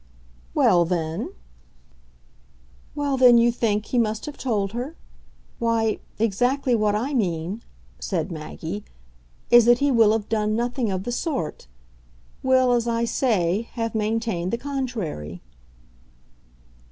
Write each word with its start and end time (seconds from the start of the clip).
"Well 0.55 0.83
then?" 0.83 1.31
"Well 2.95 3.17
then, 3.17 3.37
you 3.37 3.51
think, 3.51 3.85
he 3.85 3.99
must 3.99 4.25
have 4.25 4.35
told 4.35 4.71
her? 4.71 4.95
Why, 5.59 5.99
exactly 6.17 6.73
what 6.73 6.95
I 6.95 7.13
mean," 7.13 7.61
said 7.99 8.31
Maggie, 8.31 8.83
"is 9.51 9.65
that 9.65 9.77
he 9.77 9.91
will 9.91 10.11
have 10.13 10.27
done 10.27 10.55
nothing 10.55 10.89
of 10.91 11.03
the 11.03 11.11
sort; 11.11 11.67
will, 12.41 12.71
as 12.71 12.87
I 12.87 13.05
say, 13.05 13.69
have 13.73 13.93
maintained 13.93 14.51
the 14.51 14.57
contrary." 14.57 15.43